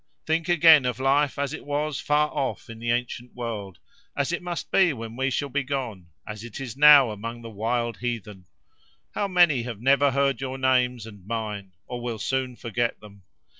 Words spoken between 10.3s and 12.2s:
your names and mine, or will